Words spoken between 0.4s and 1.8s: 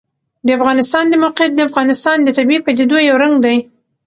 د افغانستان د موقعیت د